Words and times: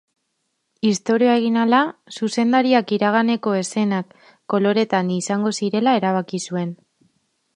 Istorioa 0.91 1.33
egin 1.41 1.59
ahala, 1.63 1.81
zuzendariak 2.19 2.93
iraganeko 2.97 3.53
eszenak 3.59 4.17
koloretan 4.55 5.15
izango 5.19 5.55
zirela 5.59 5.97
erabaki 6.01 6.41
zuen. 6.51 6.75